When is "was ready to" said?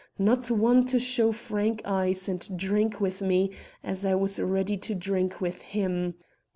4.15-4.95